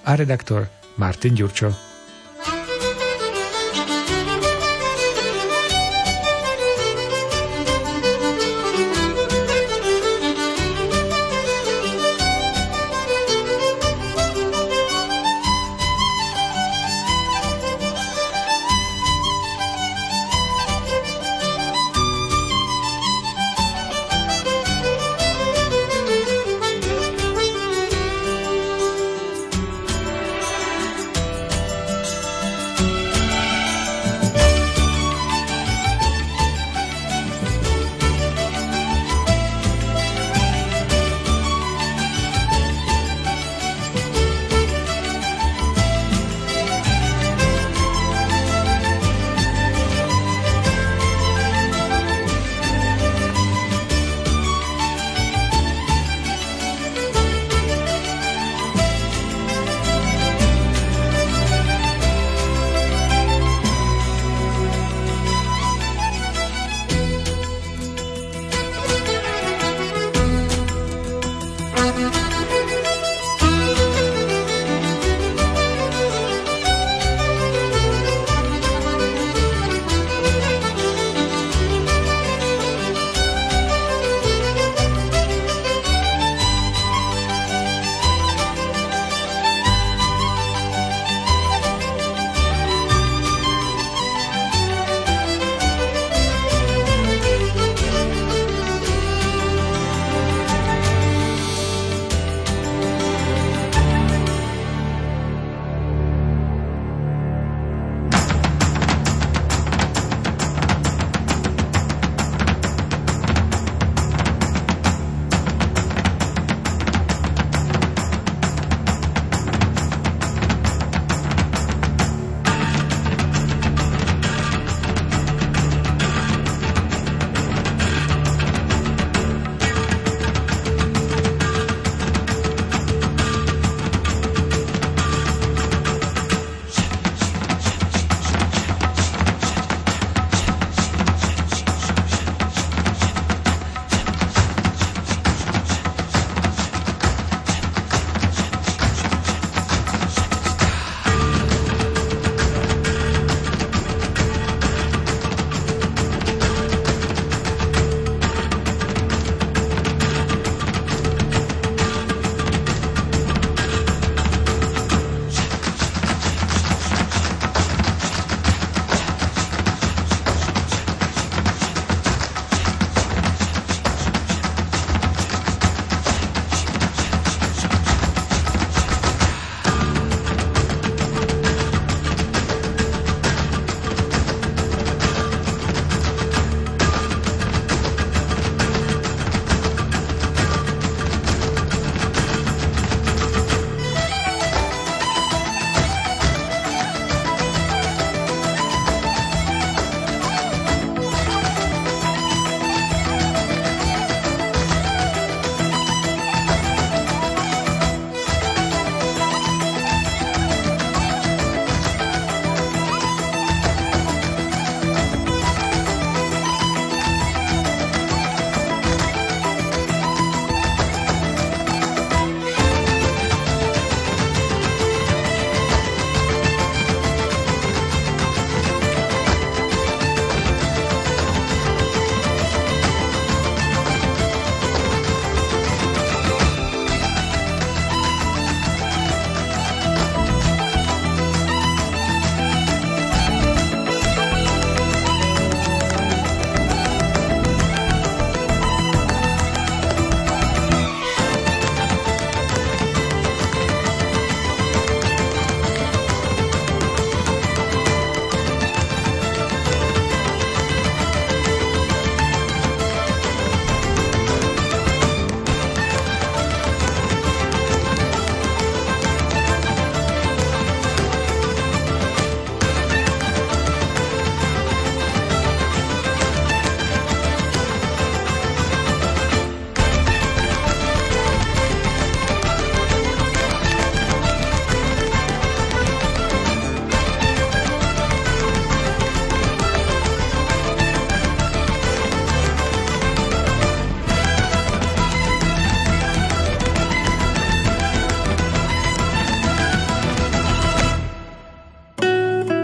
[0.07, 1.84] a redaktor Martin Ďurčo.